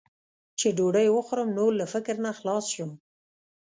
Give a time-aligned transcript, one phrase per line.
[0.59, 2.91] چې ډوډۍ وخورم، نور له فکر نه خلاص شم.